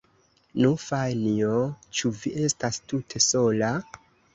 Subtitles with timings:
[0.61, 1.61] Nu, Fanjo,
[2.01, 3.77] ĉu vi estas tute sola?